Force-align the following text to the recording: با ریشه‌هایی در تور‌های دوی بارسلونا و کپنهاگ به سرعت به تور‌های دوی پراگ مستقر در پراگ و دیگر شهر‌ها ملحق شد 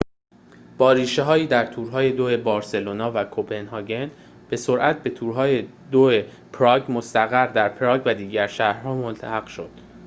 با 0.77 0.93
ریشه‌هایی 0.93 1.47
در 1.47 1.65
تور‌های 1.65 2.11
دوی 2.11 2.37
بارسلونا 2.37 3.11
و 3.15 3.23
کپنهاگ 3.31 4.09
به 4.49 4.57
سرعت 4.57 5.03
به 5.03 5.09
تور‌های 5.09 5.67
دوی 5.91 6.23
پراگ 6.53 6.91
مستقر 6.91 7.47
در 7.47 7.69
پراگ 7.69 8.01
و 8.05 8.13
دیگر 8.15 8.47
شهر‌ها 8.47 8.95
ملحق 8.95 9.47
شد 9.47 9.69